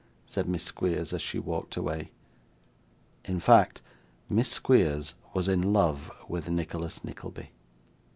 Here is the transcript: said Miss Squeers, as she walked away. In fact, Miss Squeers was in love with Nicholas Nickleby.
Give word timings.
said 0.25 0.49
Miss 0.49 0.63
Squeers, 0.63 1.13
as 1.13 1.21
she 1.21 1.37
walked 1.37 1.77
away. 1.77 2.09
In 3.23 3.39
fact, 3.39 3.83
Miss 4.29 4.49
Squeers 4.49 5.13
was 5.35 5.47
in 5.47 5.73
love 5.73 6.09
with 6.27 6.49
Nicholas 6.49 7.03
Nickleby. 7.03 7.51